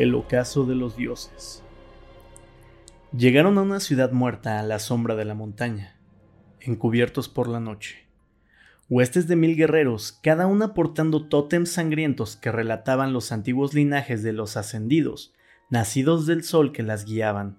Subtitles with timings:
[0.00, 1.62] El ocaso de los dioses.
[3.14, 6.00] Llegaron a una ciudad muerta a la sombra de la montaña,
[6.58, 8.06] encubiertos por la noche.
[8.88, 14.32] Huestes de mil guerreros, cada una portando tótems sangrientos que relataban los antiguos linajes de
[14.32, 15.34] los ascendidos,
[15.68, 17.58] nacidos del sol que las guiaban.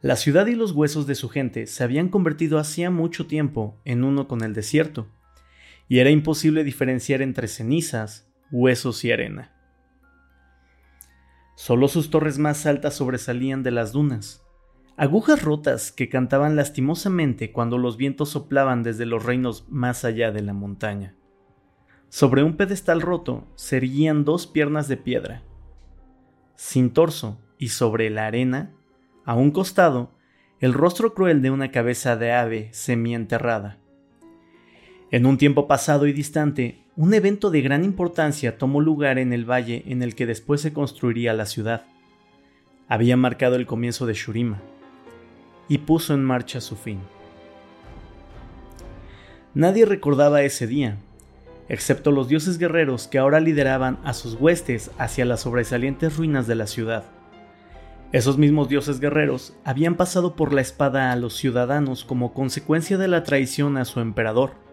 [0.00, 4.04] La ciudad y los huesos de su gente se habían convertido hacía mucho tiempo en
[4.04, 5.06] uno con el desierto,
[5.86, 9.50] y era imposible diferenciar entre cenizas, huesos y arena.
[11.54, 14.44] Solo sus torres más altas sobresalían de las dunas,
[14.96, 20.42] agujas rotas que cantaban lastimosamente cuando los vientos soplaban desde los reinos más allá de
[20.42, 21.14] la montaña.
[22.08, 25.42] Sobre un pedestal roto se erguían dos piernas de piedra,
[26.56, 28.72] sin torso y sobre la arena,
[29.24, 30.12] a un costado,
[30.60, 33.78] el rostro cruel de una cabeza de ave semienterrada.
[35.10, 39.48] En un tiempo pasado y distante, un evento de gran importancia tomó lugar en el
[39.50, 41.86] valle en el que después se construiría la ciudad.
[42.86, 44.60] Había marcado el comienzo de Shurima
[45.68, 47.00] y puso en marcha su fin.
[49.54, 50.98] Nadie recordaba ese día,
[51.68, 56.54] excepto los dioses guerreros que ahora lideraban a sus huestes hacia las sobresalientes ruinas de
[56.54, 57.04] la ciudad.
[58.12, 63.08] Esos mismos dioses guerreros habían pasado por la espada a los ciudadanos como consecuencia de
[63.08, 64.63] la traición a su emperador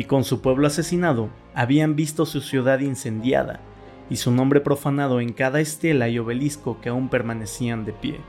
[0.00, 3.60] y con su pueblo asesinado, habían visto su ciudad incendiada
[4.08, 8.20] y su nombre profanado en cada estela y obelisco que aún permanecían de pie.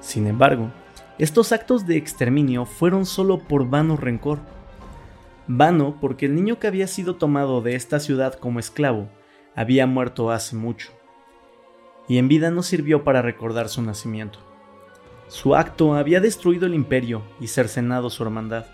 [0.00, 0.72] Sin embargo,
[1.16, 4.40] estos actos de exterminio fueron solo por vano rencor.
[5.46, 9.08] Vano porque el niño que había sido tomado de esta ciudad como esclavo
[9.54, 10.90] había muerto hace mucho,
[12.08, 14.40] y en vida no sirvió para recordar su nacimiento.
[15.28, 18.66] Su acto había destruido el imperio y cercenado su hermandad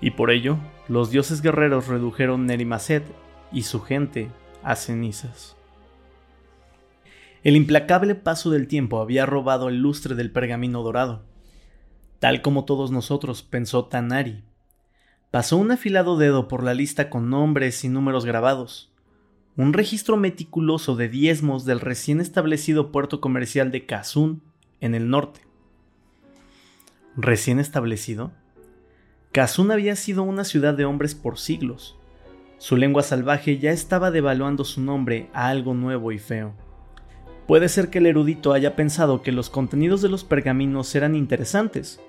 [0.00, 3.04] y por ello los dioses guerreros redujeron Nerimaset
[3.52, 4.28] y su gente
[4.62, 5.56] a cenizas.
[7.44, 11.22] El implacable paso del tiempo había robado el lustre del pergamino dorado.
[12.18, 14.42] Tal como todos nosotros, pensó Tanari.
[15.30, 18.90] Pasó un afilado dedo por la lista con nombres y números grabados.
[19.56, 24.42] Un registro meticuloso de diezmos del recién establecido puerto comercial de Kazun,
[24.80, 25.40] en el norte.
[27.16, 28.32] ¿Recién establecido?
[29.32, 31.96] Kazun había sido una ciudad de hombres por siglos.
[32.56, 36.54] Su lengua salvaje ya estaba devaluando su nombre a algo nuevo y feo.
[37.46, 42.00] Puede ser que el erudito haya pensado que los contenidos de los pergaminos eran interesantes,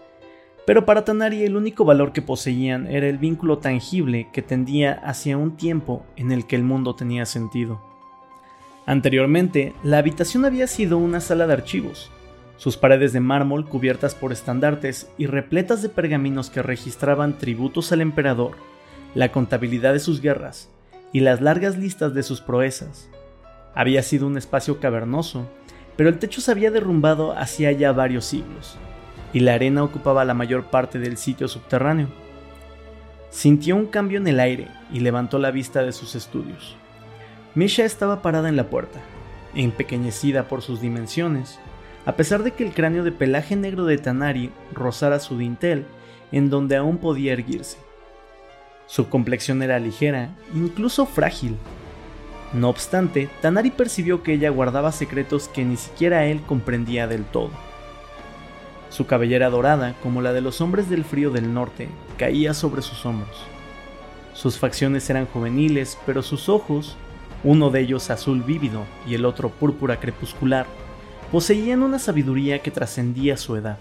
[0.65, 5.37] pero para Tanari el único valor que poseían era el vínculo tangible que tendía hacia
[5.37, 7.81] un tiempo en el que el mundo tenía sentido.
[8.85, 12.11] Anteriormente, la habitación había sido una sala de archivos,
[12.59, 18.01] sus paredes de mármol cubiertas por estandartes y repletas de pergaminos que registraban tributos al
[18.01, 18.51] emperador,
[19.15, 20.69] la contabilidad de sus guerras
[21.13, 23.09] y las largas listas de sus proezas.
[23.73, 25.49] Había sido un espacio cavernoso,
[25.95, 28.77] pero el techo se había derrumbado hacía ya varios siglos,
[29.31, 32.09] y la arena ocupaba la mayor parte del sitio subterráneo.
[33.29, 36.75] Sintió un cambio en el aire y levantó la vista de sus estudios.
[37.55, 38.99] Misha estaba parada en la puerta,
[39.55, 41.57] empequeñecida por sus dimensiones,
[42.05, 45.85] a pesar de que el cráneo de pelaje negro de Tanari rozara su dintel,
[46.31, 47.77] en donde aún podía erguirse.
[48.85, 51.57] Su complexión era ligera, incluso frágil.
[52.53, 57.51] No obstante, Tanari percibió que ella guardaba secretos que ni siquiera él comprendía del todo.
[58.89, 63.05] Su cabellera dorada, como la de los hombres del frío del norte, caía sobre sus
[63.05, 63.45] hombros.
[64.33, 66.95] Sus facciones eran juveniles, pero sus ojos,
[67.43, 70.65] uno de ellos azul vívido y el otro púrpura crepuscular,
[71.31, 73.77] poseían una sabiduría que trascendía su edad.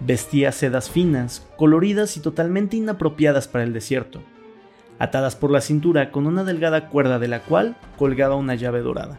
[0.00, 4.22] Vestía sedas finas, coloridas y totalmente inapropiadas para el desierto,
[4.98, 9.16] atadas por la cintura con una delgada cuerda de la cual colgaba una llave dorada.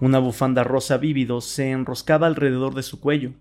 [0.00, 3.32] Una bufanda rosa vívido se enroscaba alrededor de su cuello,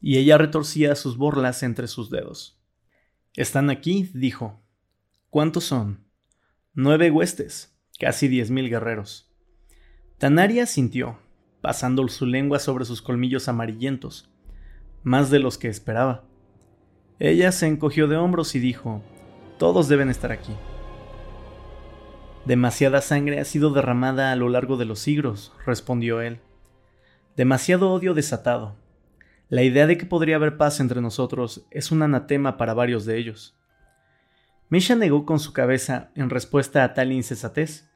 [0.00, 2.60] y ella retorcía sus borlas entre sus dedos.
[3.34, 4.60] Están aquí, dijo.
[5.30, 6.04] ¿Cuántos son?
[6.74, 9.32] Nueve huestes, casi diez mil guerreros.
[10.18, 11.18] Tanaria sintió,
[11.62, 14.28] pasando su lengua sobre sus colmillos amarillentos,
[15.02, 16.24] más de los que esperaba.
[17.18, 19.00] Ella se encogió de hombros y dijo,
[19.58, 20.52] Todos deben estar aquí.
[22.44, 26.40] Demasiada sangre ha sido derramada a lo largo de los siglos, respondió él.
[27.36, 28.76] Demasiado odio desatado.
[29.48, 33.18] La idea de que podría haber paz entre nosotros es un anatema para varios de
[33.18, 33.56] ellos.
[34.68, 37.88] Misha negó con su cabeza en respuesta a tal insensatez.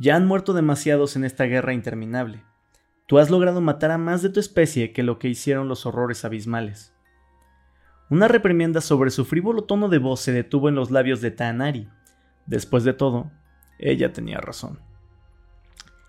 [0.00, 2.47] Ya han muerto demasiados en esta guerra interminable.
[3.08, 6.26] Tú has logrado matar a más de tu especie que lo que hicieron los horrores
[6.26, 6.94] abismales.
[8.10, 11.88] Una reprimienda sobre su frívolo tono de voz se detuvo en los labios de Tanari.
[12.44, 13.30] Después de todo,
[13.78, 14.80] ella tenía razón.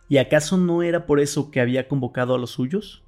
[0.09, 3.05] ¿Y acaso no era por eso que había convocado a los suyos?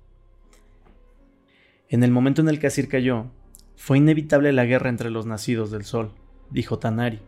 [1.89, 3.25] En el momento en el que Asir cayó,
[3.75, 6.13] fue inevitable la guerra entre los nacidos del sol,
[6.49, 7.19] dijo Tanari,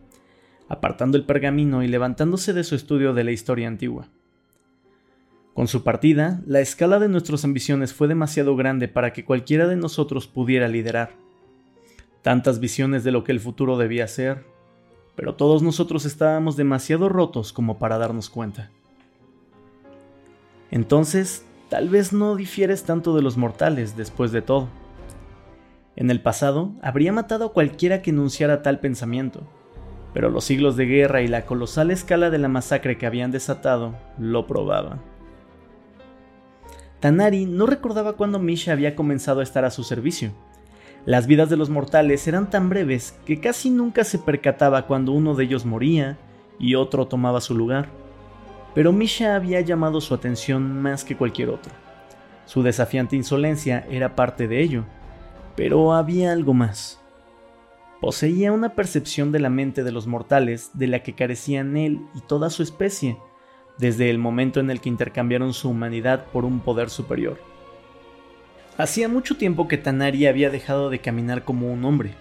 [0.70, 4.08] apartando el pergamino y levantándose de su estudio de la historia antigua.
[5.54, 9.76] Con su partida, la escala de nuestras ambiciones fue demasiado grande para que cualquiera de
[9.76, 11.12] nosotros pudiera liderar.
[12.22, 14.44] Tantas visiones de lo que el futuro debía ser,
[15.14, 18.70] pero todos nosotros estábamos demasiado rotos como para darnos cuenta.
[20.72, 24.68] Entonces, tal vez no difieres tanto de los mortales después de todo.
[25.94, 29.46] En el pasado, habría matado a cualquiera que enunciara tal pensamiento,
[30.12, 33.94] pero los siglos de guerra y la colosal escala de la masacre que habían desatado
[34.18, 35.13] lo probaban.
[37.04, 40.32] Tanari no recordaba cuándo Misha había comenzado a estar a su servicio.
[41.04, 45.34] Las vidas de los mortales eran tan breves que casi nunca se percataba cuando uno
[45.34, 46.16] de ellos moría
[46.58, 47.90] y otro tomaba su lugar.
[48.74, 51.74] Pero Misha había llamado su atención más que cualquier otro.
[52.46, 54.86] Su desafiante insolencia era parte de ello,
[55.56, 57.02] pero había algo más.
[58.00, 62.22] Poseía una percepción de la mente de los mortales de la que carecían él y
[62.22, 63.18] toda su especie,
[63.78, 67.38] desde el momento en el que intercambiaron su humanidad por un poder superior.
[68.76, 72.14] Hacía mucho tiempo que Tanari había dejado de caminar como un hombre.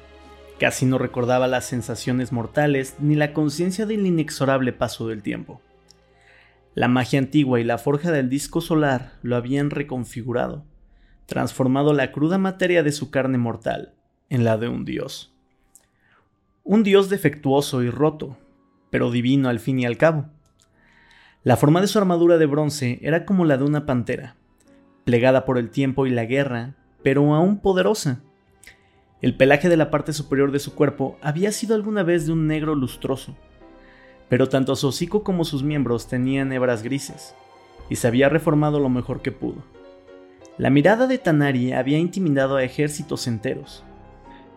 [0.60, 5.62] Casi no recordaba las sensaciones mortales ni la conciencia del inexorable paso del tiempo.
[6.76, 10.66] La magia antigua y la forja del disco solar lo habían reconfigurado,
[11.26, 13.94] transformado la cruda materia de su carne mortal
[14.30, 15.36] en la de un dios.
[16.64, 18.38] Un dios defectuoso y roto,
[18.90, 20.30] pero divino al fin y al cabo.
[21.44, 24.38] La forma de su armadura de bronce era como la de una pantera,
[25.04, 28.22] plegada por el tiempo y la guerra, pero aún poderosa.
[29.22, 32.48] El pelaje de la parte superior de su cuerpo había sido alguna vez de un
[32.48, 33.36] negro lustroso,
[34.30, 37.36] pero tanto su hocico como sus miembros tenían hebras grises,
[37.90, 39.64] y se había reformado lo mejor que pudo.
[40.58, 43.84] La mirada de Tanari había intimidado a ejércitos enteros,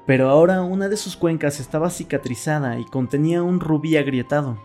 [0.07, 4.57] pero ahora una de sus cuencas estaba cicatrizada y contenía un rubí agrietado,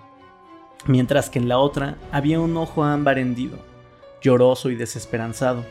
[0.88, 3.58] mientras que en la otra había un ojo ámbar hendido,
[4.22, 5.64] lloroso y desesperanzado.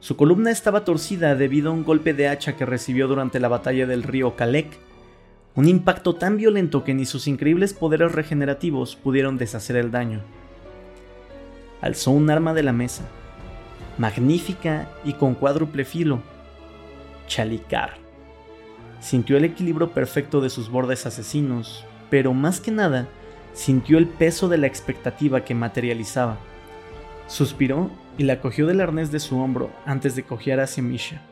[0.00, 3.86] Su columna estaba torcida debido a un golpe de hacha que recibió durante la batalla
[3.86, 4.78] del río Kalek,
[5.54, 10.20] un impacto tan violento que ni sus increíbles poderes regenerativos pudieron deshacer el daño.
[11.80, 13.04] Alzó un arma de la mesa,
[13.98, 16.20] magnífica y con cuádruple filo.
[17.28, 17.94] Chalicar.
[19.00, 23.06] Sintió el equilibrio perfecto de sus bordes asesinos, pero más que nada,
[23.54, 26.36] sintió el peso de la expectativa que materializaba.
[27.26, 31.22] Suspiró y la cogió del arnés de su hombro antes de cojear hacia Misha.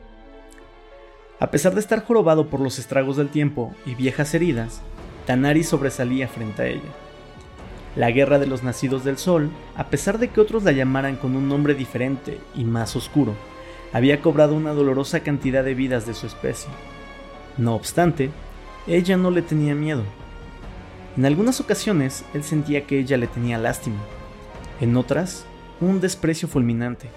[1.39, 4.81] A pesar de estar jorobado por los estragos del tiempo y viejas heridas,
[5.27, 6.81] Tanari sobresalía frente a ella.
[7.95, 11.35] La guerra de los nacidos del sol, a pesar de que otros la llamaran con
[11.35, 13.35] un nombre diferente y más oscuro,
[13.91, 16.71] había cobrado una dolorosa cantidad de vidas de su especie.
[17.57, 18.31] No obstante,
[18.87, 20.03] ella no le tenía miedo.
[21.15, 24.01] En algunas ocasiones él sentía que ella le tenía lástima,
[24.81, 25.45] en otras,
[25.79, 27.09] un desprecio fulminante.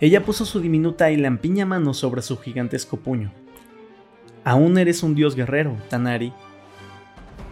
[0.00, 3.32] Ella puso su diminuta y lampiña mano sobre su gigantesco puño.
[4.42, 6.32] Aún eres un dios guerrero, Tanari,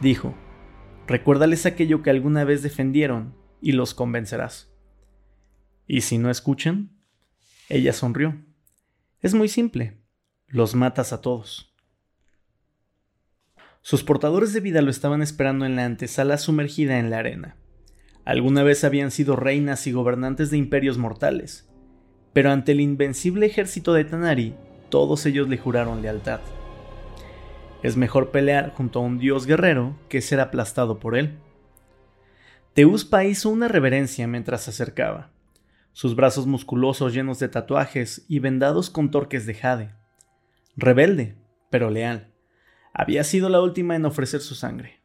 [0.01, 0.35] dijo,
[1.07, 4.73] Recuérdales aquello que alguna vez defendieron y los convencerás.
[5.87, 6.91] ¿Y si no escuchan?
[7.69, 8.37] Ella sonrió.
[9.21, 10.01] Es muy simple.
[10.47, 11.72] Los matas a todos.
[13.83, 17.57] Sus portadores de vida lo estaban esperando en la antesala sumergida en la arena.
[18.25, 21.69] Alguna vez habían sido reinas y gobernantes de imperios mortales,
[22.33, 24.55] pero ante el invencible ejército de Tanari,
[24.89, 26.41] todos ellos le juraron lealtad.
[27.83, 31.39] Es mejor pelear junto a un dios guerrero que ser aplastado por él.
[32.75, 35.33] Teuspa hizo una reverencia mientras se acercaba,
[35.93, 39.91] sus brazos musculosos llenos de tatuajes y vendados con torques de jade.
[40.77, 41.37] Rebelde,
[41.69, 42.32] pero leal,
[42.95, 45.01] había sido la última en ofrecer su sangre.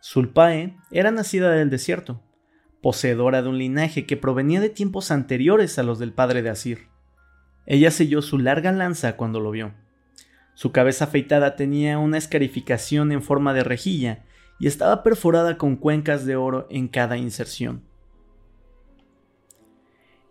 [0.00, 2.22] Sulpae era nacida del desierto,
[2.82, 6.88] poseedora de un linaje que provenía de tiempos anteriores a los del padre de Asir.
[7.66, 9.72] Ella selló su larga lanza cuando lo vio.
[10.54, 14.24] Su cabeza afeitada tenía una escarificación en forma de rejilla
[14.58, 17.84] y estaba perforada con cuencas de oro en cada inserción.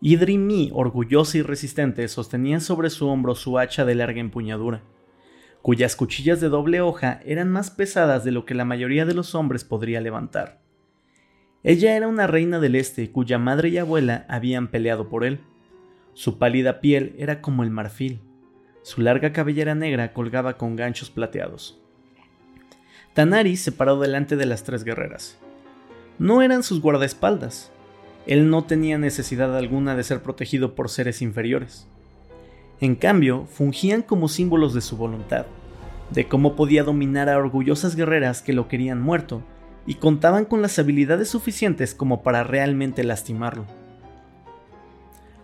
[0.01, 4.83] Idrimi, orgullosa y resistente, sostenía sobre su hombro su hacha de larga empuñadura,
[5.61, 9.35] cuyas cuchillas de doble hoja eran más pesadas de lo que la mayoría de los
[9.35, 10.61] hombres podría levantar.
[11.63, 15.41] Ella era una reina del este cuya madre y abuela habían peleado por él.
[16.13, 18.21] Su pálida piel era como el marfil,
[18.83, 21.79] su larga cabellera negra colgaba con ganchos plateados.
[23.13, 25.37] Tanari se paró delante de las tres guerreras.
[26.17, 27.71] no eran sus guardaespaldas.
[28.27, 31.87] Él no tenía necesidad alguna de ser protegido por seres inferiores.
[32.81, 35.45] En cambio, fungían como símbolos de su voluntad,
[36.09, 39.43] de cómo podía dominar a orgullosas guerreras que lo querían muerto
[39.85, 43.65] y contaban con las habilidades suficientes como para realmente lastimarlo.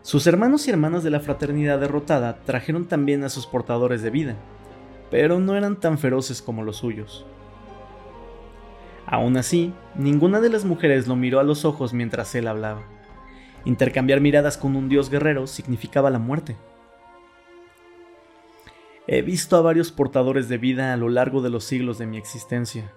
[0.02, 4.36] Sus hermanos y hermanas de la fraternidad derrotada trajeron también a sus portadores de vida,
[5.12, 7.26] pero no eran tan feroces como los suyos.
[9.06, 12.82] Aún así, ninguna de las mujeres lo miró a los ojos mientras él hablaba.
[13.64, 16.56] Intercambiar miradas con un dios guerrero significaba la muerte.
[19.10, 22.18] He visto a varios portadores de vida a lo largo de los siglos de mi
[22.18, 22.92] existencia,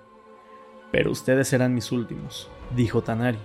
[0.90, 3.38] pero ustedes serán mis últimos, dijo Tanari.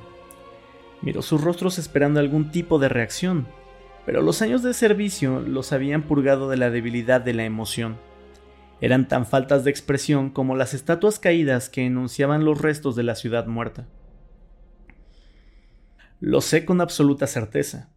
[1.04, 3.48] Miró sus rostros esperando algún tipo de reacción,
[4.08, 7.98] pero los años de servicio los habían purgado de la debilidad de la emoción.
[8.82, 13.14] Eran tan faltas de expresión como las estatuas caídas que enunciaban los restos de la
[13.14, 13.88] ciudad muerta.
[16.20, 17.92] Lo sé con absoluta certeza,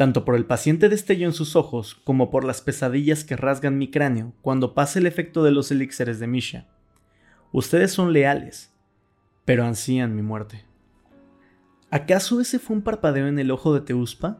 [0.00, 3.90] tanto por el paciente destello en sus ojos como por las pesadillas que rasgan mi
[3.90, 6.68] cráneo cuando pasa el efecto de los elixires de Misha.
[7.52, 8.72] Ustedes son leales,
[9.44, 10.64] pero ansían mi muerte.
[11.90, 14.38] ¿Acaso ese fue un parpadeo en el ojo de Teuspa?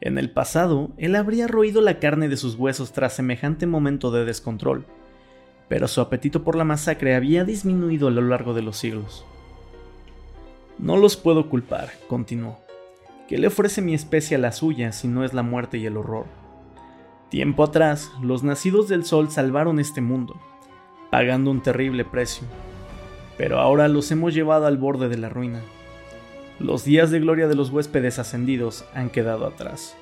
[0.00, 4.24] En el pasado, él habría roído la carne de sus huesos tras semejante momento de
[4.24, 4.84] descontrol,
[5.68, 9.24] pero su apetito por la masacre había disminuido a lo largo de los siglos.
[10.76, 12.61] No los puedo culpar, continuó.
[13.28, 15.96] ¿Qué le ofrece mi especie a la suya si no es la muerte y el
[15.96, 16.26] horror?
[17.30, 20.40] Tiempo atrás, los nacidos del sol salvaron este mundo,
[21.10, 22.46] pagando un terrible precio,
[23.38, 25.60] pero ahora los hemos llevado al borde de la ruina.
[26.58, 29.96] Los días de gloria de los huéspedes ascendidos han quedado atrás,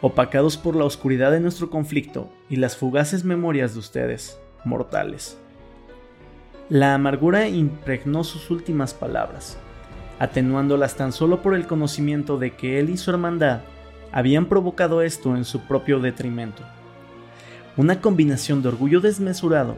[0.00, 5.38] opacados por la oscuridad de nuestro conflicto y las fugaces memorias de ustedes, mortales.
[6.68, 9.58] La amargura impregnó sus últimas palabras,
[10.18, 13.60] atenuándolas tan solo por el conocimiento de que él y su hermandad
[14.12, 16.62] habían provocado esto en su propio detrimento.
[17.76, 19.76] Una combinación de orgullo desmesurado,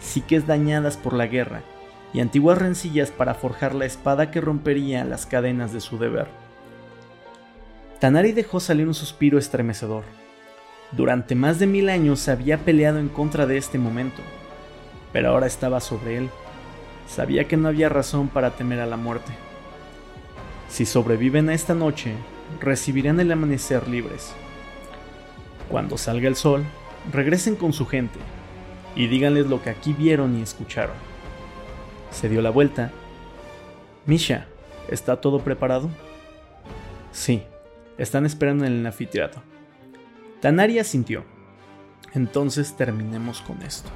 [0.00, 1.62] psiques dañadas por la guerra
[2.14, 6.26] y antiguas rencillas para forjar la espada que rompería las cadenas de su deber.
[8.00, 10.04] Tanari dejó salir un suspiro estremecedor.
[10.92, 14.22] Durante más de mil años había peleado en contra de este momento,
[15.12, 16.30] pero ahora estaba sobre él.
[17.06, 19.32] Sabía que no había razón para temer a la muerte.
[20.72, 22.14] Si sobreviven a esta noche,
[22.58, 24.32] recibirán el amanecer libres.
[25.68, 26.64] Cuando salga el sol,
[27.12, 28.18] regresen con su gente
[28.96, 30.96] y díganles lo que aquí vieron y escucharon.
[32.10, 32.90] Se dio la vuelta.
[34.06, 34.46] Misha,
[34.88, 35.90] ¿está todo preparado?
[37.10, 37.42] Sí,
[37.98, 39.42] están esperando en el anfiteatro.
[40.40, 41.22] Tanari asintió.
[42.14, 43.90] Entonces terminemos con esto.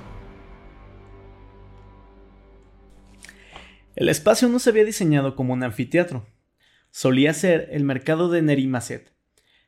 [3.95, 6.36] El espacio no se había diseñado como un anfiteatro.
[6.99, 9.12] Solía ser el mercado de Nerimaset,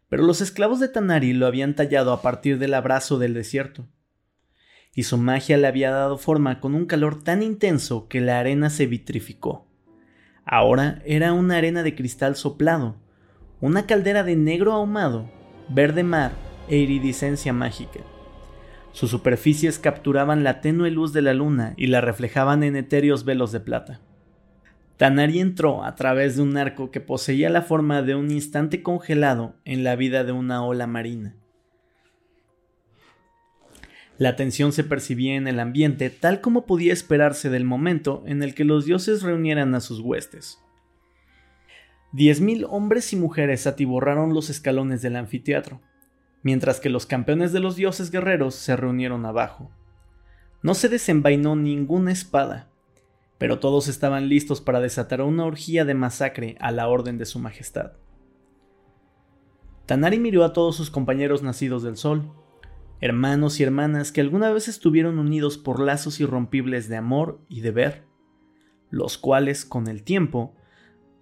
[0.08, 3.86] pero los esclavos de Tanari lo habían tallado a partir del abrazo del desierto
[4.94, 8.70] y su magia le había dado forma con un calor tan intenso que la arena
[8.70, 9.66] se vitrificó.
[10.46, 12.96] Ahora era una arena de cristal soplado,
[13.60, 15.30] una caldera de negro ahumado,
[15.68, 16.32] verde mar
[16.66, 18.00] e iridiscencia mágica.
[18.92, 23.52] Sus superficies capturaban la tenue luz de la luna y la reflejaban en etéreos velos
[23.52, 24.00] de plata.
[24.98, 29.54] Tanari entró a través de un arco que poseía la forma de un instante congelado
[29.64, 31.36] en la vida de una ola marina.
[34.18, 38.56] La tensión se percibía en el ambiente tal como podía esperarse del momento en el
[38.56, 40.58] que los dioses reunieran a sus huestes.
[42.10, 45.80] Diez mil hombres y mujeres atiborraron los escalones del anfiteatro,
[46.42, 49.70] mientras que los campeones de los dioses guerreros se reunieron abajo.
[50.60, 52.67] No se desenvainó ninguna espada,
[53.38, 57.38] pero todos estaban listos para desatar una orgía de masacre a la orden de su
[57.38, 57.92] majestad.
[59.86, 62.30] Tanari miró a todos sus compañeros nacidos del sol,
[63.00, 68.04] hermanos y hermanas que alguna vez estuvieron unidos por lazos irrompibles de amor y deber,
[68.90, 70.54] los cuales, con el tiempo,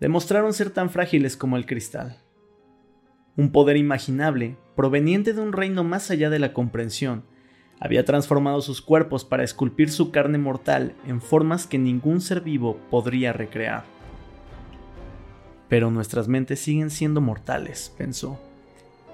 [0.00, 2.22] demostraron ser tan frágiles como el cristal.
[3.36, 7.24] Un poder imaginable, proveniente de un reino más allá de la comprensión,
[7.80, 12.78] había transformado sus cuerpos para esculpir su carne mortal en formas que ningún ser vivo
[12.90, 13.84] podría recrear.
[15.68, 18.40] Pero nuestras mentes siguen siendo mortales, pensó,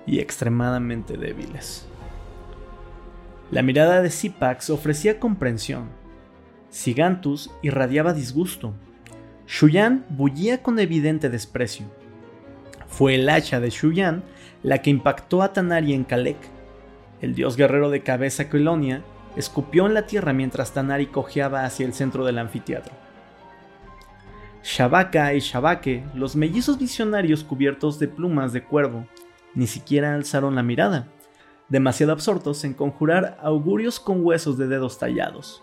[0.06, 1.86] y extremadamente débiles.
[3.50, 5.88] La mirada de Zipax ofrecía comprensión.
[6.70, 8.72] Sigantus irradiaba disgusto.
[9.46, 11.86] Shuyan bullía con evidente desprecio.
[12.86, 14.24] Fue el hacha de Shuyan
[14.62, 16.38] la que impactó a Tanari en Kalek.
[17.22, 19.02] El dios guerrero de cabeza Quilonia
[19.36, 22.92] escupió en la tierra mientras Tanari cojeaba hacia el centro del anfiteatro.
[24.64, 29.06] Shabaka y Shabake, los mellizos visionarios cubiertos de plumas de cuervo,
[29.54, 31.08] ni siquiera alzaron la mirada,
[31.68, 35.62] demasiado absortos en conjurar augurios con huesos de dedos tallados.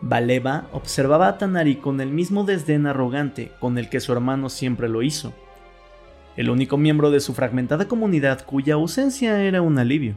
[0.00, 4.88] Baleba observaba a Tanari con el mismo desdén arrogante con el que su hermano siempre
[4.88, 5.32] lo hizo,
[6.36, 10.16] el único miembro de su fragmentada comunidad cuya ausencia era un alivio.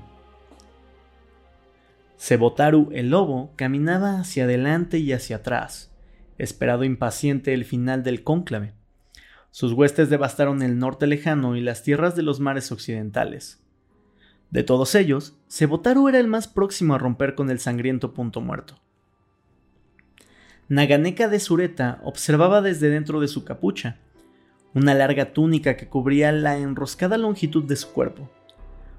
[2.27, 5.95] Sebotaru el lobo caminaba hacia adelante y hacia atrás,
[6.37, 8.73] esperado impaciente el final del cónclave.
[9.49, 13.63] Sus huestes devastaron el norte lejano y las tierras de los mares occidentales.
[14.51, 18.77] De todos ellos, Sebotaru era el más próximo a romper con el sangriento punto muerto.
[20.67, 23.99] Naganeka de Sureta observaba desde dentro de su capucha,
[24.73, 28.29] una larga túnica que cubría la enroscada longitud de su cuerpo.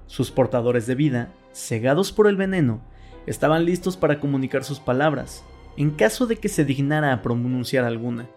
[0.07, 2.81] Sus portadores de vida, cegados por el veneno,
[3.29, 5.43] estaban listos para comunicar sus palabras,
[5.77, 8.27] en caso de que se dignara a pronunciar alguna.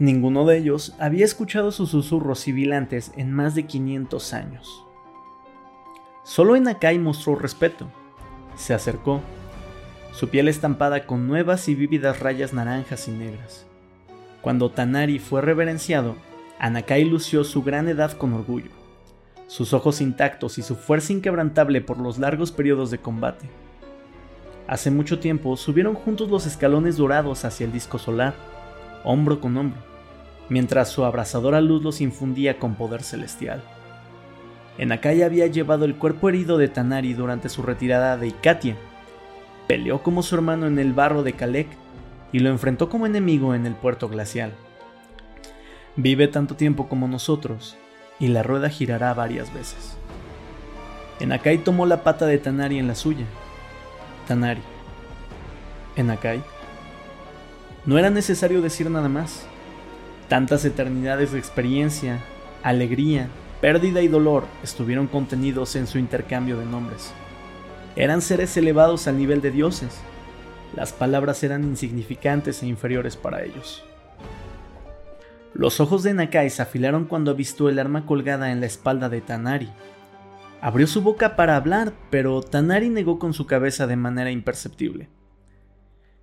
[0.00, 4.84] Ninguno de ellos había escuchado sus susurros sibilantes en más de 500 años.
[6.24, 7.88] Solo Enakai mostró respeto.
[8.56, 9.20] Se acercó,
[10.12, 13.66] su piel estampada con nuevas y vívidas rayas naranjas y negras.
[14.40, 16.16] Cuando Tanari fue reverenciado,
[16.58, 18.70] Anakai lució su gran edad con orgullo,
[19.46, 23.48] sus ojos intactos y su fuerza inquebrantable por los largos periodos de combate.
[24.68, 28.34] Hace mucho tiempo subieron juntos los escalones dorados hacia el disco solar,
[29.02, 29.80] hombro con hombro,
[30.50, 33.62] mientras su abrasadora luz los infundía con poder celestial.
[34.76, 38.76] Enakai había llevado el cuerpo herido de Tanari durante su retirada de Ikatia.
[39.66, 41.68] Peleó como su hermano en el barro de Kalek
[42.30, 44.52] y lo enfrentó como enemigo en el puerto glacial.
[45.96, 47.78] Vive tanto tiempo como nosotros
[48.20, 49.96] y la rueda girará varias veces.
[51.20, 53.24] Enakai tomó la pata de Tanari en la suya
[54.28, 54.60] Tanari.
[55.96, 56.42] Enakai.
[57.86, 59.46] No era necesario decir nada más.
[60.28, 62.18] Tantas eternidades de experiencia,
[62.62, 63.28] alegría,
[63.62, 67.14] pérdida y dolor estuvieron contenidos en su intercambio de nombres.
[67.96, 69.98] Eran seres elevados al nivel de dioses.
[70.76, 73.82] Las palabras eran insignificantes e inferiores para ellos.
[75.54, 79.22] Los ojos de Nakai se afilaron cuando avistó el arma colgada en la espalda de
[79.22, 79.70] Tanari,
[80.60, 85.08] Abrió su boca para hablar, pero Tanari negó con su cabeza de manera imperceptible.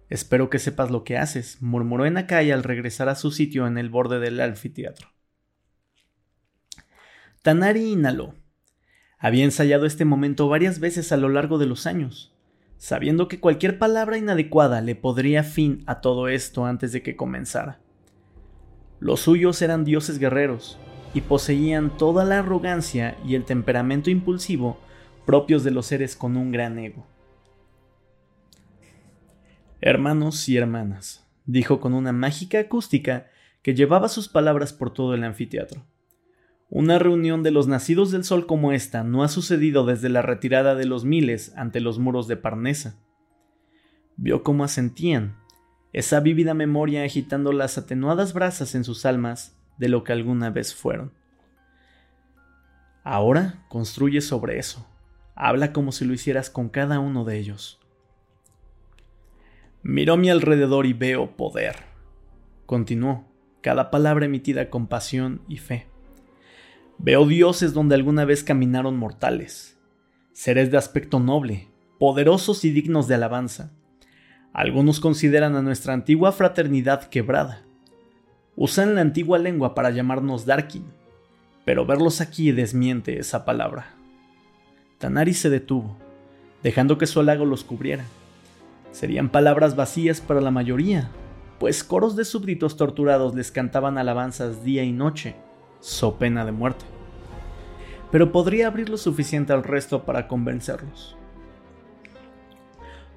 [0.09, 3.89] Espero que sepas lo que haces, murmuró Enakai al regresar a su sitio en el
[3.89, 5.07] borde del anfiteatro.
[7.41, 8.35] Tanari inhaló.
[9.17, 12.35] Había ensayado este momento varias veces a lo largo de los años,
[12.77, 17.79] sabiendo que cualquier palabra inadecuada le podría fin a todo esto antes de que comenzara.
[18.99, 20.77] Los suyos eran dioses guerreros,
[21.15, 24.77] y poseían toda la arrogancia y el temperamento impulsivo
[25.25, 27.07] propios de los seres con un gran ego.
[29.79, 33.27] Hermanos y hermanas, dijo con una mágica acústica
[33.61, 35.85] que llevaba sus palabras por todo el anfiteatro.
[36.69, 40.75] Una reunión de los nacidos del sol como esta no ha sucedido desde la retirada
[40.75, 42.99] de los miles ante los muros de Parnesa.
[44.17, 45.37] Vio cómo asentían,
[45.93, 50.73] esa vívida memoria agitando las atenuadas brasas en sus almas de lo que alguna vez
[50.73, 51.11] fueron.
[53.03, 54.87] Ahora construye sobre eso.
[55.35, 57.79] Habla como si lo hicieras con cada uno de ellos.
[59.83, 61.75] Miro a mi alrededor y veo poder.
[62.65, 63.25] Continuó,
[63.61, 65.87] cada palabra emitida con pasión y fe.
[66.97, 69.77] Veo dioses donde alguna vez caminaron mortales,
[70.31, 73.73] seres de aspecto noble, poderosos y dignos de alabanza.
[74.53, 77.64] Algunos consideran a nuestra antigua fraternidad quebrada,
[78.57, 80.85] Usan la antigua lengua para llamarnos Darkin,
[81.65, 83.95] pero verlos aquí desmiente esa palabra.
[84.97, 85.97] Tanari se detuvo,
[86.63, 88.05] dejando que su halago los cubriera.
[88.91, 91.09] Serían palabras vacías para la mayoría,
[91.59, 95.35] pues coros de súbditos torturados les cantaban alabanzas día y noche,
[95.81, 96.85] so pena de muerte.
[98.09, 101.17] Pero podría abrir lo suficiente al resto para convencerlos.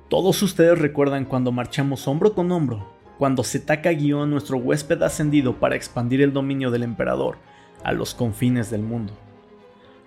[0.09, 5.57] Todos ustedes recuerdan cuando marchamos hombro con hombro cuando Setaka guió a nuestro huésped ascendido
[5.59, 7.37] para expandir el dominio del emperador
[7.83, 9.12] a los confines del mundo.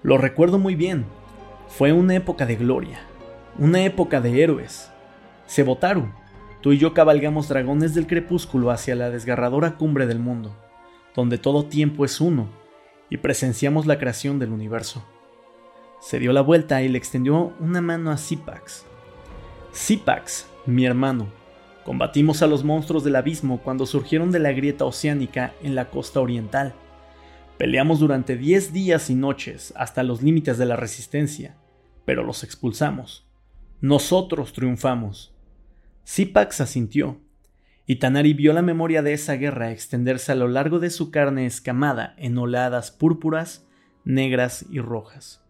[0.01, 1.05] Lo recuerdo muy bien,
[1.67, 3.01] fue una época de gloria,
[3.59, 4.89] una época de héroes.
[5.45, 6.09] Sebotaru,
[6.61, 10.55] tú y yo cabalgamos dragones del crepúsculo hacia la desgarradora cumbre del mundo,
[11.13, 12.47] donde todo tiempo es uno,
[13.09, 15.03] y presenciamos la creación del universo.
[15.99, 18.85] Se dio la vuelta y le extendió una mano a Zipax.
[19.73, 21.27] Zipax, mi hermano,
[21.83, 26.19] Combatimos a los monstruos del abismo cuando surgieron de la grieta oceánica en la costa
[26.19, 26.75] oriental.
[27.57, 31.57] Peleamos durante 10 días y noches hasta los límites de la resistencia,
[32.05, 33.27] pero los expulsamos.
[33.81, 35.35] Nosotros triunfamos.
[36.07, 37.19] Zipax asintió,
[37.87, 41.45] y Tanari vio la memoria de esa guerra extenderse a lo largo de su carne
[41.47, 43.67] escamada en oladas púrpuras,
[44.05, 45.43] negras y rojas.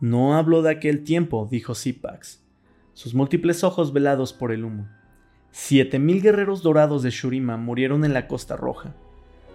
[0.00, 2.44] No hablo de aquel tiempo, dijo Zipax,
[2.92, 4.88] sus múltiples ojos velados por el humo.
[5.50, 8.94] Siete mil guerreros dorados de Shurima murieron en la Costa Roja.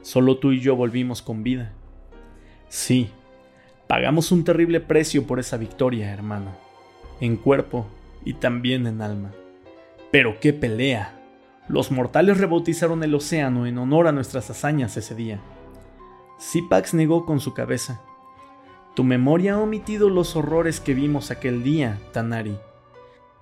[0.01, 1.73] Solo tú y yo volvimos con vida.
[2.67, 3.09] Sí,
[3.87, 6.51] pagamos un terrible precio por esa victoria, hermano,
[7.21, 7.87] en cuerpo
[8.25, 9.31] y también en alma.
[10.11, 11.19] Pero qué pelea.
[11.69, 15.39] Los mortales rebautizaron el océano en honor a nuestras hazañas ese día.
[16.41, 18.01] Zipax negó con su cabeza.
[18.95, 22.57] Tu memoria ha omitido los horrores que vimos aquel día, Tanari.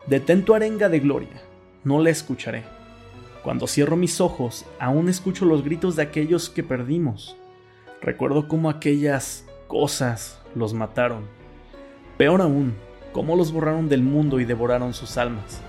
[0.07, 1.41] Detén tu arenga de gloria,
[1.83, 2.63] no la escucharé.
[3.43, 7.35] Cuando cierro mis ojos, aún escucho los gritos de aquellos que perdimos.
[8.01, 11.25] Recuerdo cómo aquellas cosas los mataron.
[12.17, 12.75] Peor aún,
[13.13, 15.61] cómo los borraron del mundo y devoraron sus almas.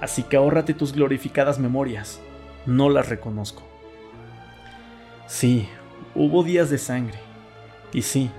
[0.00, 2.20] Así que ahórrate tus glorificadas memorias.
[2.64, 3.62] No las reconozco.
[5.26, 5.68] Sí,
[6.14, 7.18] hubo días de sangre.
[7.92, 8.30] Y sí,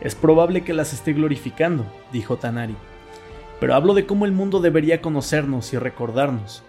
[0.00, 2.76] es probable que las esté glorificando, dijo Tanari
[3.60, 6.62] pero hablo de cómo el mundo debería conocernos y recordarnos,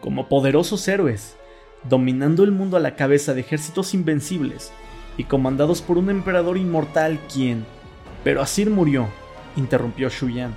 [0.00, 1.36] como poderosos héroes,
[1.84, 4.72] dominando el mundo a la cabeza de ejércitos invencibles
[5.16, 7.64] y comandados por un emperador inmortal quien...
[8.22, 9.06] Pero Asir murió,
[9.54, 10.52] interrumpió Shuyan,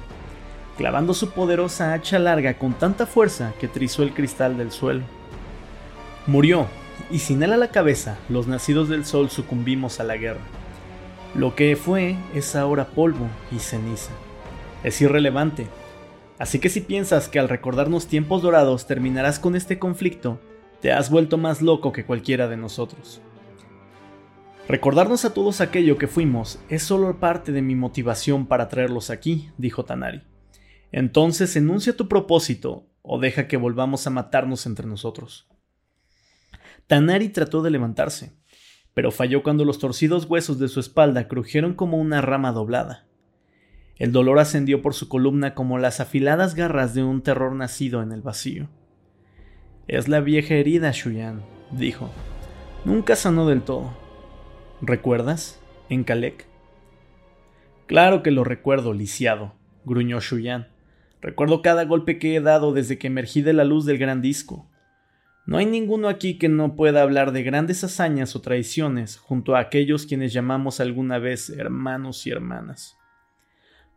[0.76, 5.04] clavando su poderosa hacha larga con tanta fuerza que trizó el cristal del suelo.
[6.26, 6.66] Murió,
[7.12, 10.42] y sin él a la cabeza, los nacidos del sol sucumbimos a la guerra.
[11.36, 14.12] Lo que fue es ahora polvo y ceniza
[14.84, 15.68] es irrelevante.
[16.38, 20.40] Así que si piensas que al recordarnos tiempos dorados terminarás con este conflicto,
[20.82, 23.22] te has vuelto más loco que cualquiera de nosotros.
[24.70, 29.50] Recordarnos a todos aquello que fuimos es solo parte de mi motivación para traerlos aquí,
[29.58, 30.22] dijo Tanari.
[30.92, 35.48] Entonces enuncia tu propósito o deja que volvamos a matarnos entre nosotros.
[36.88, 38.34] Tanari trató de levantarse,
[38.94, 43.09] pero falló cuando los torcidos huesos de su espalda crujieron como una rama doblada.
[44.00, 48.14] El dolor ascendió por su columna como las afiladas garras de un terror nacido en
[48.14, 48.70] el vacío.
[49.90, 52.10] Es la vieja herida, Shuyan, dijo.
[52.86, 53.92] Nunca sanó del todo.
[54.82, 55.60] ¿Recuerdas?
[55.90, 56.48] En Kalek.
[57.88, 60.70] Claro que lo recuerdo, lisiado, gruñó Shuyan.
[61.22, 64.70] Recuerdo cada golpe que he dado desde que emergí de la luz del gran disco.
[65.46, 69.60] No hay ninguno aquí que no pueda hablar de grandes hazañas o traiciones junto a
[69.60, 72.99] aquellos quienes llamamos alguna vez hermanos y hermanas.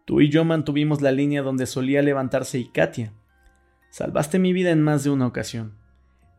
[0.04, 3.12] Tú y yo mantuvimos la línea donde solía levantarse Ikatia.
[3.90, 5.78] Salvaste mi vida en más de una ocasión.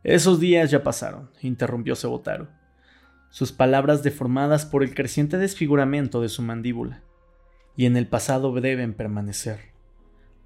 [0.03, 2.49] Esos días ya pasaron, interrumpió Sebotaro,
[3.29, 7.03] sus palabras deformadas por el creciente desfiguramiento de su mandíbula.
[7.77, 9.73] Y en el pasado deben permanecer.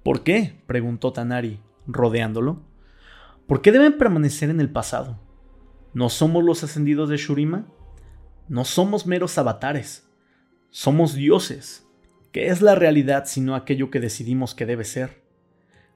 [0.04, 0.62] ¿Por qué?
[0.66, 2.62] preguntó Tanari, rodeándolo.
[3.46, 5.18] ¿Por qué deben permanecer en el pasado?
[5.92, 7.66] ¿No somos los ascendidos de Shurima?
[8.48, 10.08] No somos meros avatares.
[10.70, 11.87] Somos dioses
[12.38, 15.24] ¿Qué es la realidad sino aquello que decidimos que debe ser?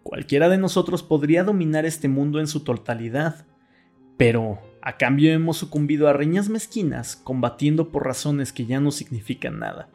[0.03, 3.47] Cualquiera de nosotros podría dominar este mundo en su totalidad,
[4.17, 9.61] pero a cambio hemos sucumbido a reñas mezquinas combatiendo por razones que ya no significan
[9.61, 9.89] nada,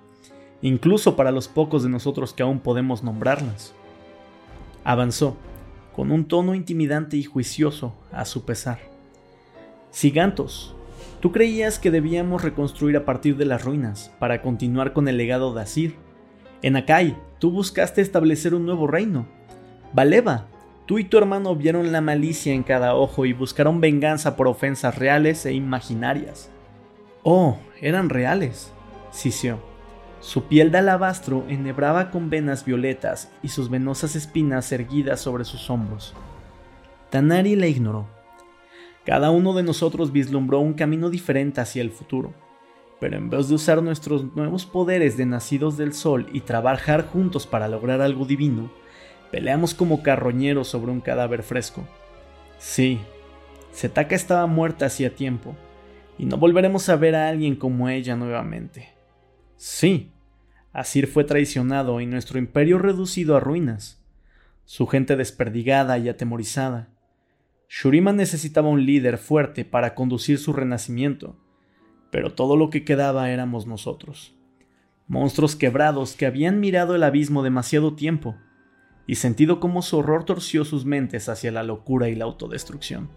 [0.62, 3.74] incluso para los pocos de nosotros que aún podemos nombrarlas.
[4.86, 5.36] Avanzó,
[5.94, 8.80] con un tono intimidante y juicioso a su pesar.
[9.92, 10.78] Sigantos,
[11.20, 15.54] tú creías que debíamos reconstruir a partir de las ruinas para continuar con el legado
[15.54, 16.07] de Asir,
[16.62, 19.28] en Akai, tú buscaste establecer un nuevo reino.
[19.94, 20.48] Valeva,
[20.86, 24.98] tú y tu hermano vieron la malicia en cada ojo y buscaron venganza por ofensas
[24.98, 26.50] reales e imaginarias.
[27.24, 28.72] Oh, eran reales,
[29.12, 29.60] Sicio.
[30.20, 35.70] Su piel de alabastro enhebraba con venas violetas y sus venosas espinas erguidas sobre sus
[35.70, 36.16] hombros.
[37.12, 38.08] Tanari la ignoró.
[39.06, 42.34] Cada uno de nosotros vislumbró un camino diferente hacia el futuro
[43.00, 47.46] pero en vez de usar nuestros nuevos poderes de nacidos del sol y trabajar juntos
[47.46, 48.72] para lograr algo divino,
[49.32, 51.88] peleamos como carroñeros sobre un cadáver fresco.
[52.58, 53.00] Sí,
[53.72, 55.56] Setaka estaba muerta hacía tiempo,
[56.18, 58.90] y no volveremos a ver a alguien como ella nuevamente.
[59.56, 60.12] Sí,
[60.74, 64.04] Asir fue traicionado y nuestro imperio reducido a ruinas,
[64.66, 66.90] su gente desperdigada y atemorizada.
[67.70, 71.38] Shurima necesitaba un líder fuerte para conducir su renacimiento,
[72.18, 74.34] pero todo lo que quedaba éramos nosotros.
[75.08, 78.34] Monstruos quebrados que habían mirado el abismo demasiado tiempo
[79.06, 83.12] y sentido cómo su horror torció sus mentes hacia la locura y la autodestrucción.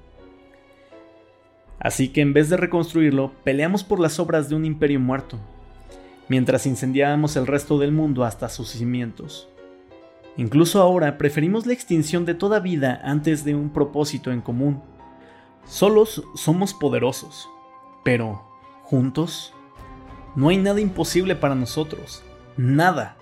[1.79, 5.39] Así que en vez de reconstruirlo, peleamos por las obras de un imperio muerto,
[6.29, 9.49] mientras incendiábamos el resto del mundo hasta sus cimientos.
[10.37, 14.83] Incluso ahora preferimos la extinción de toda vida antes de un propósito en común,
[15.65, 17.49] Solos somos poderosos,
[18.05, 18.50] pero
[18.90, 19.55] juntos
[20.35, 22.24] no hay nada imposible para nosotros,
[22.57, 23.16] nada.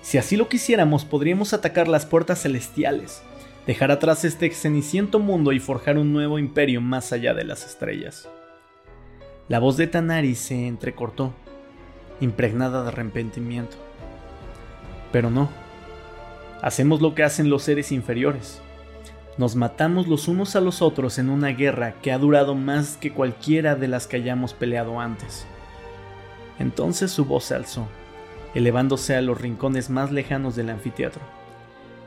[0.00, 3.22] Si así lo quisiéramos, podríamos atacar las puertas celestiales,
[3.66, 8.30] dejar atrás este ceniciento mundo y forjar un nuevo imperio más allá de las estrellas.
[9.48, 11.34] La voz de Tanari se entrecortó,
[12.20, 13.76] impregnada de arrepentimiento.
[15.12, 15.50] Pero no,
[16.62, 18.62] hacemos lo que hacen los seres inferiores.
[19.38, 23.12] Nos matamos los unos a los otros en una guerra que ha durado más que
[23.12, 25.46] cualquiera de las que hayamos peleado antes.
[26.58, 27.86] Entonces su voz se alzó,
[28.54, 31.20] elevándose a los rincones más lejanos del anfiteatro.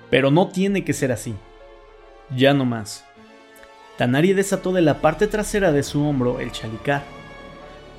[0.09, 1.35] Pero no tiene que ser así.
[2.35, 3.05] Ya no más.
[3.97, 7.03] Tanari desató de la parte trasera de su hombro el chalicar.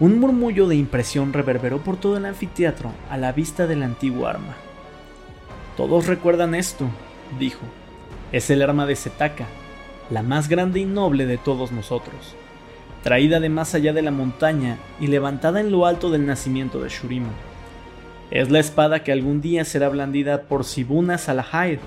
[0.00, 4.56] Un murmullo de impresión reverberó por todo el anfiteatro a la vista del antiguo arma.
[5.76, 6.86] Todos recuerdan esto,
[7.38, 7.60] dijo.
[8.32, 9.46] Es el arma de Setaka,
[10.10, 12.36] la más grande y noble de todos nosotros
[13.02, 16.88] traída de más allá de la montaña y levantada en lo alto del nacimiento de
[16.88, 17.30] Shurima.
[18.30, 21.80] Es la espada que algún día será blandida por Sibuna Salahair,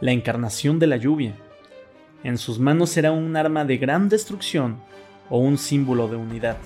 [0.00, 1.34] la encarnación de la lluvia.
[2.22, 4.80] En sus manos será un arma de gran destrucción
[5.28, 6.56] o un símbolo de unidad.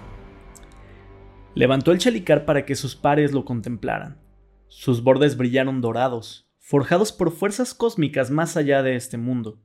[1.55, 4.19] Levantó el chalicar para que sus pares lo contemplaran.
[4.69, 9.59] Sus bordes brillaron dorados, forjados por fuerzas cósmicas más allá de este mundo,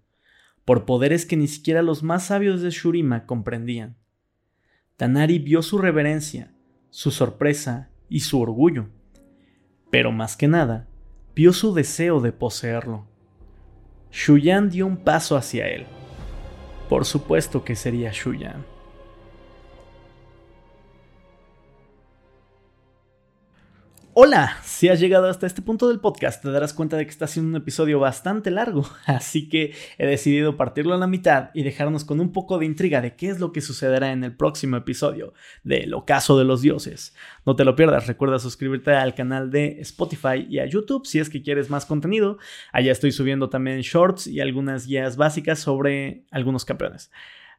[0.64, 3.98] por poderes que ni siquiera los más sabios de Shurima comprendían.
[4.96, 6.54] Tanari vio su reverencia,
[6.92, 8.88] su sorpresa y su orgullo,
[9.92, 10.88] pero más que nada,
[11.36, 13.06] vio su deseo de poseerlo.
[14.10, 15.86] Shuyan dio un paso hacia él.
[16.88, 18.66] Por supuesto que sería Shuyan.
[24.16, 27.26] Hola, si has llegado hasta este punto del podcast te darás cuenta de que está
[27.26, 32.06] siendo un episodio bastante largo, así que he decidido partirlo a la mitad y dejarnos
[32.06, 35.34] con un poco de intriga de qué es lo que sucederá en el próximo episodio
[35.64, 37.16] de El ocaso de los dioses.
[37.44, 41.28] No te lo pierdas, recuerda suscribirte al canal de Spotify y a YouTube si es
[41.28, 42.38] que quieres más contenido.
[42.72, 47.10] Allá estoy subiendo también shorts y algunas guías básicas sobre algunos campeones.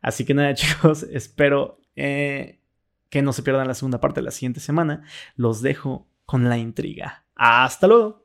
[0.02, 2.60] Así que nada chicos, espero eh,
[3.10, 5.02] que no se pierdan la segunda parte de la siguiente semana.
[5.34, 7.26] Los dejo con la intriga.
[7.34, 8.23] Hasta luego.